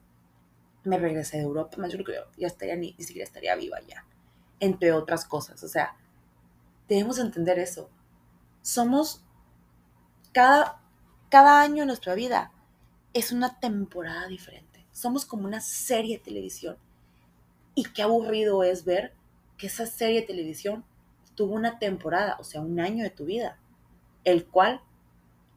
[0.87, 3.79] me regresé de Europa, más yo creo que ya estaría ni, ni siquiera estaría viva
[3.87, 4.07] ya,
[4.61, 5.62] entre otras cosas.
[5.62, 5.96] O sea,
[6.88, 7.90] debemos entender eso.
[8.62, 9.25] Somos
[10.33, 10.81] cada,
[11.29, 12.53] cada año en nuestra vida
[13.12, 14.87] es una temporada diferente.
[14.92, 16.77] Somos como una serie de televisión.
[17.75, 19.12] Y qué aburrido es ver
[19.59, 20.85] que esa serie de televisión
[21.35, 23.59] tuvo una temporada, o sea, un año de tu vida,
[24.25, 24.81] el cual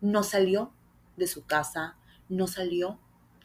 [0.02, 0.74] no salió
[1.18, 3.00] de su casa, no salió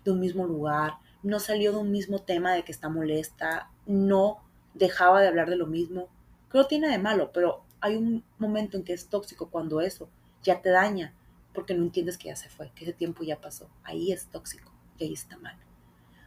[0.05, 4.44] de un mismo lugar, no salió de un mismo tema de que está molesta, no
[4.74, 6.08] dejaba de hablar de lo mismo.
[6.48, 10.08] Creo que tiene de malo, pero hay un momento en que es tóxico cuando eso
[10.42, 11.14] ya te daña,
[11.54, 13.70] porque no entiendes que ya se fue, que ese tiempo ya pasó.
[13.82, 15.56] Ahí es tóxico y ahí está mal.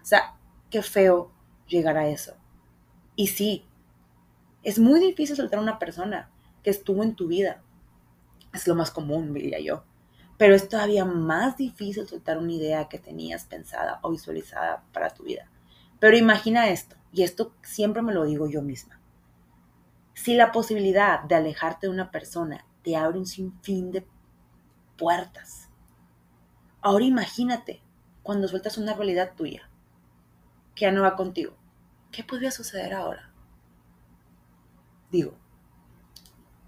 [0.01, 0.35] O sea,
[0.71, 1.31] qué feo
[1.67, 2.35] llegar a eso.
[3.15, 3.65] Y sí,
[4.63, 6.31] es muy difícil soltar a una persona
[6.63, 7.61] que estuvo en tu vida.
[8.51, 9.83] Es lo más común, diría yo.
[10.37, 15.23] Pero es todavía más difícil soltar una idea que tenías pensada o visualizada para tu
[15.23, 15.49] vida.
[15.99, 18.99] Pero imagina esto, y esto siempre me lo digo yo misma.
[20.13, 24.05] Si la posibilidad de alejarte de una persona te abre un sinfín de
[24.97, 25.69] puertas,
[26.81, 27.81] ahora imagínate
[28.23, 29.69] cuando sueltas una realidad tuya
[30.75, 31.55] que ya no va contigo.
[32.11, 33.31] ¿Qué podría suceder ahora?
[35.11, 35.33] Digo,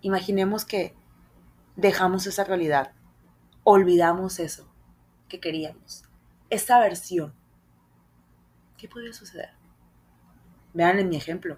[0.02, 0.96] imaginemos que
[1.76, 2.94] dejamos esa realidad,
[3.72, 4.68] olvidamos eso
[5.28, 6.04] que queríamos,
[6.50, 7.34] esa versión.
[8.78, 9.50] ¿Qué podría suceder?
[10.74, 11.58] Vean en mi ejemplo.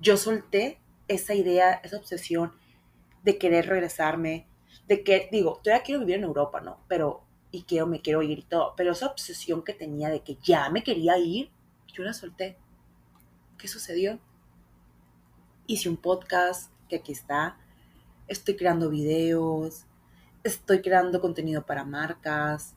[0.00, 2.52] Yo solté esa idea, esa obsesión
[3.22, 4.46] de querer regresarme,
[4.86, 6.80] de que, digo, todavía quiero vivir en Europa, ¿no?
[6.88, 10.36] Pero, y quiero, me quiero ir y todo, pero esa obsesión que tenía de que
[10.42, 11.50] ya me quería ir,
[11.86, 12.58] yo la solté.
[13.56, 14.18] ¿Qué sucedió?
[15.66, 17.56] hice un podcast que aquí está,
[18.28, 19.86] estoy creando videos,
[20.44, 22.74] estoy creando contenido para marcas,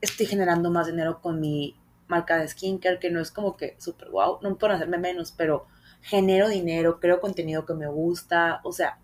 [0.00, 1.76] estoy generando más dinero con mi
[2.08, 5.66] marca de skincare, que no es como que súper wow, no puedo hacerme menos, pero
[6.00, 8.98] genero dinero, creo contenido que me gusta, o sea,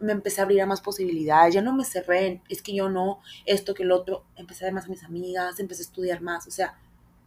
[0.00, 3.20] me empecé a abrir a más posibilidades, ya no me cerré es que yo no,
[3.44, 6.46] esto que el otro, empecé a ver más a mis amigas, empecé a estudiar más,
[6.46, 6.78] o sea,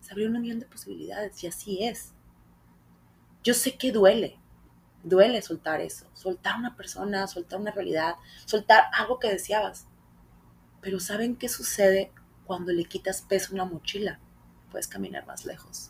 [0.01, 2.13] se abrió un millón de posibilidades y así es.
[3.43, 4.39] Yo sé que duele,
[5.03, 9.87] duele soltar eso, soltar una persona, soltar una realidad, soltar algo que deseabas.
[10.85, 12.11] Pero ¿saben qué sucede
[12.45, 14.19] cuando le quitas peso a una mochila?
[14.69, 15.89] Puedes caminar más lejos.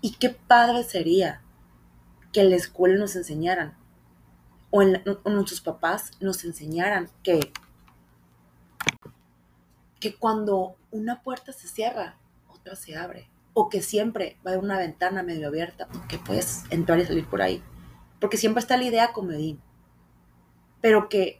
[0.00, 1.42] Y qué padre sería
[2.32, 3.76] que en la escuela nos enseñaran,
[4.70, 7.52] o, en, nuestros papás nos enseñaran que,
[9.98, 12.16] que cuando una puerta se cierra,
[12.48, 13.28] otra se abre.
[13.54, 17.26] O que siempre va a haber una ventana medio abierta, que puedes entrar y salir
[17.26, 17.60] por ahí
[18.20, 19.60] porque siempre está la idea comedín.
[20.80, 21.39] Pero que,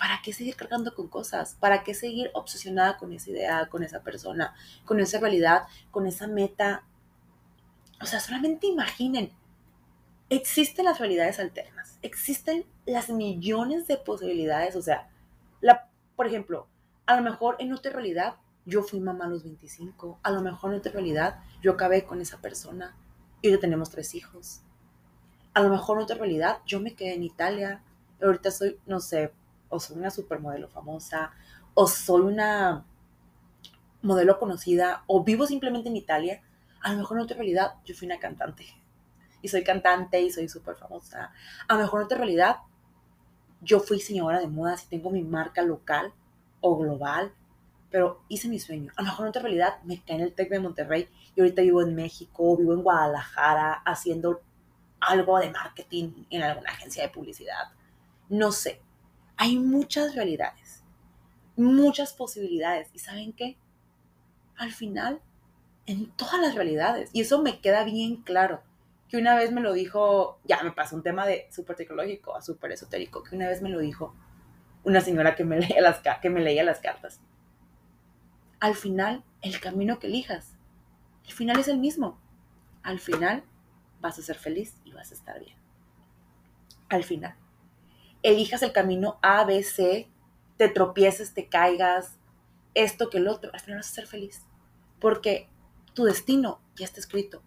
[0.00, 1.58] ¿para qué seguir cargando con cosas?
[1.60, 4.54] ¿Para qué seguir obsesionada con esa idea, con esa persona,
[4.86, 6.84] con esa realidad, con esa meta?
[8.00, 9.30] O sea, solamente imaginen,
[10.30, 15.10] existen las realidades alternas, existen las millones de posibilidades, o sea,
[15.60, 16.66] la, por ejemplo,
[17.04, 20.72] a lo mejor en otra realidad yo fui mamá a los 25, a lo mejor
[20.72, 22.96] en otra realidad yo acabé con esa persona
[23.42, 24.62] y ya tenemos tres hijos.
[25.52, 27.82] A lo mejor en otra realidad, yo me quedé en Italia,
[28.22, 29.34] ahorita soy, no sé,
[29.70, 31.32] o soy una supermodelo famosa,
[31.72, 32.84] o soy una
[34.02, 36.42] modelo conocida o vivo simplemente en Italia,
[36.82, 38.66] a lo mejor en otra realidad yo fui una cantante
[39.42, 41.32] y soy cantante y soy súper famosa.
[41.68, 42.56] A lo mejor en otra realidad
[43.62, 46.12] yo fui señora de modas y tengo mi marca local
[46.60, 47.32] o global,
[47.90, 48.92] pero hice mi sueño.
[48.96, 51.62] A lo mejor en otra realidad me caí en el TEC de Monterrey y ahorita
[51.62, 54.40] vivo en México, vivo en Guadalajara haciendo
[55.00, 57.72] algo de marketing en alguna agencia de publicidad.
[58.28, 58.80] No sé.
[59.40, 60.82] Hay muchas realidades,
[61.56, 62.90] muchas posibilidades.
[62.92, 63.56] ¿Y saben qué?
[64.54, 65.22] Al final,
[65.86, 68.62] en todas las realidades, y eso me queda bien claro,
[69.08, 72.42] que una vez me lo dijo, ya me pasó un tema de súper psicológico a
[72.42, 74.14] súper esotérico, que una vez me lo dijo
[74.84, 77.18] una señora que me, leía las, que me leía las cartas.
[78.60, 80.52] Al final, el camino que elijas,
[81.24, 82.20] el final es el mismo.
[82.82, 83.42] Al final,
[84.02, 85.56] vas a ser feliz y vas a estar bien.
[86.90, 87.39] Al final.
[88.22, 90.10] Elijas el camino A, B, C,
[90.56, 92.18] te tropieces, te caigas,
[92.74, 94.46] esto que el otro, al final vas a ser feliz.
[95.00, 95.48] Porque
[95.94, 97.42] tu destino ya está escrito.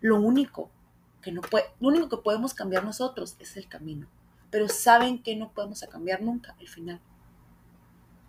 [0.00, 0.70] Lo único
[1.20, 4.08] que no puede, lo único que podemos cambiar nosotros es el camino.
[4.50, 7.00] Pero saben que no podemos cambiar nunca el final.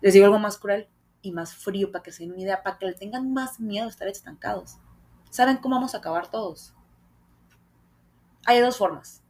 [0.00, 0.88] Les digo algo más cruel
[1.20, 3.86] y más frío para que se den una idea, para que le tengan más miedo
[3.86, 4.78] a estar estancados.
[5.30, 6.74] ¿Saben cómo vamos a acabar todos?
[8.46, 9.23] Hay dos formas.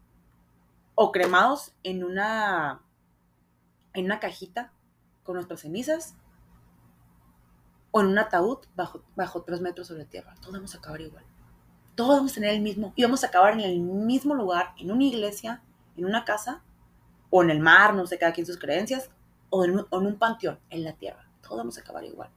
[0.94, 2.82] O cremados en una
[3.92, 4.72] en una cajita
[5.22, 6.16] con nuestras cenizas
[7.92, 10.34] o en un ataúd bajo, bajo tres metros sobre tierra.
[10.40, 11.24] Todos vamos a acabar igual
[11.94, 14.90] todos vamos a tener el mismo, y vamos a acabar en el mismo lugar, en
[14.90, 15.62] una iglesia,
[15.96, 16.62] en una casa,
[17.30, 19.10] o en el mar, no sé, cada quien sus creencias,
[19.50, 21.28] o en un, panteón, en la tierra.
[21.42, 22.30] Todos vamos a acabar igual.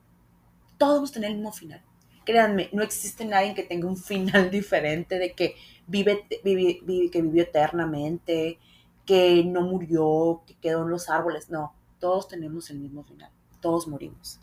[0.78, 1.84] Todos vamos a tener el mismo final.
[2.28, 5.56] Créanme, no existe nadie que tenga un final diferente de que
[5.88, 8.60] vive, vive, que vivió eternamente,
[9.06, 11.50] que no murió, que quedó en los árboles.
[11.50, 13.32] No, todos tenemos el mismo final.
[13.62, 14.42] Todos morimos.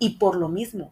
[0.00, 0.90] Y por lo mismo,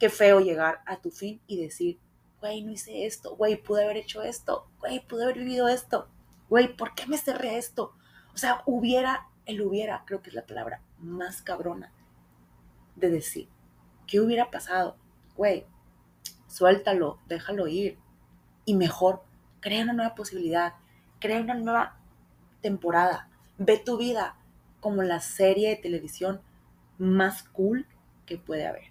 [0.00, 2.00] qué feo llegar a tu fin y decir,
[2.40, 6.08] güey, no hice esto, güey, pude haber hecho esto, güey, pude haber vivido esto,
[6.48, 7.92] güey, ¿por qué me cerré esto?
[8.34, 11.92] O sea, hubiera, el hubiera, creo que es la palabra más cabrona
[12.96, 13.48] de decir,
[14.10, 14.96] ¿qué hubiera pasado?
[15.36, 15.64] Güey,
[16.48, 17.96] suéltalo, déjalo ir.
[18.64, 19.22] Y mejor,
[19.60, 20.74] crea una nueva posibilidad,
[21.20, 21.96] crea una nueva
[22.60, 23.30] temporada.
[23.56, 24.36] Ve tu vida
[24.80, 26.40] como la serie de televisión
[26.98, 27.86] más cool
[28.26, 28.90] que puede haber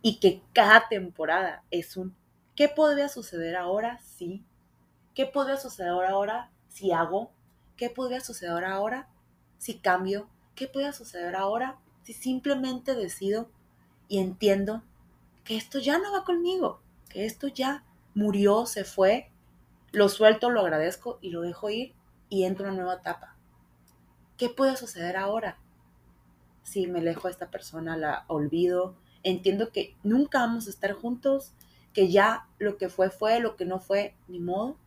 [0.00, 2.14] y que cada temporada es un
[2.54, 4.44] ¿qué podría suceder ahora si?
[5.14, 7.32] ¿Qué podría suceder ahora si hago?
[7.76, 9.08] ¿Qué podría suceder ahora
[9.58, 10.28] si cambio?
[10.54, 13.50] ¿Qué podría suceder ahora si simplemente decido
[14.08, 14.82] y entiendo
[15.44, 17.84] que esto ya no va conmigo, que esto ya
[18.14, 19.30] murió, se fue,
[19.92, 21.94] lo suelto, lo agradezco y lo dejo ir
[22.28, 23.36] y entro en una nueva etapa?
[24.38, 25.58] ¿Qué puede suceder ahora?
[26.62, 31.52] Si me alejo de esta persona, la olvido, entiendo que nunca vamos a estar juntos,
[31.92, 34.78] que ya lo que fue fue, lo que no fue, ni modo.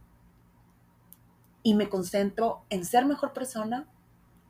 [1.62, 3.88] Y me concentro en ser mejor persona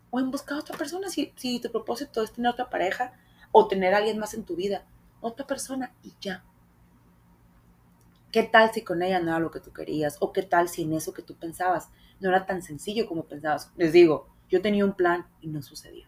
[0.10, 1.10] o en buscar a otra persona.
[1.10, 3.14] Si, si tu propósito es tener otra pareja
[3.58, 4.84] o tener a alguien más en tu vida,
[5.22, 6.44] otra persona y ya.
[8.34, 10.18] ¿Qué tal si con ella no era lo que tú querías?
[10.20, 11.88] ¿O qué tal si en eso que tú pensabas
[12.20, 13.72] no era tan sencillo como pensabas?
[13.78, 16.06] Les digo, yo tenía un plan y no sucedió.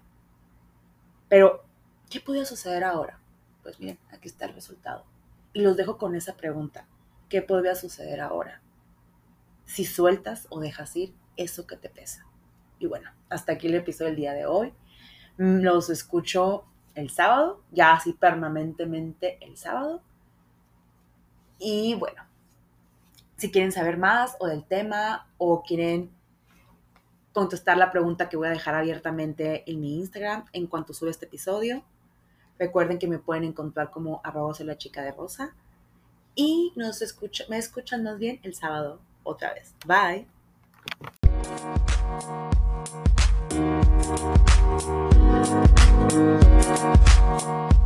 [1.29, 1.63] Pero,
[2.09, 3.17] ¿qué podía suceder ahora?
[3.63, 5.05] pues bien, aquí está el resultado.
[5.53, 6.85] Y los dejo con esa pregunta.
[7.29, 8.61] ¿Qué podría suceder ahora?
[9.63, 12.25] Si sueltas o dejas ir eso que te pesa.
[12.77, 14.73] Y bueno, hasta aquí el episodio del día de hoy.
[15.37, 16.65] Mm, los escucho
[16.97, 20.01] el sábado, ya así permanentemente el sábado.
[21.59, 22.23] Y bueno,
[23.37, 26.11] si quieren saber más o del tema o quieren
[27.33, 31.25] contestar la pregunta que voy a dejar abiertamente en mi Instagram en cuanto sube este
[31.25, 31.83] episodio,
[32.59, 35.53] Recuerden que me pueden encontrar como arroba la chica de rosa.
[36.35, 39.73] Y nos escucha, me escuchan más bien el sábado otra vez.
[39.85, 40.27] Bye.
[44.79, 45.11] Thank
[47.71, 47.76] you.